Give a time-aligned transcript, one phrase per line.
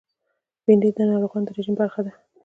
[0.65, 2.11] بېنډۍ د ناروغانو د رژیم برخه ده